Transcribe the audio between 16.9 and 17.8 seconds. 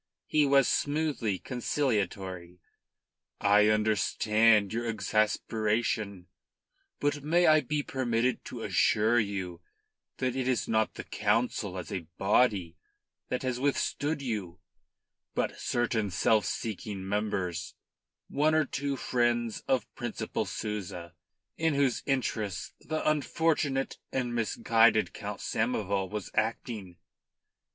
members,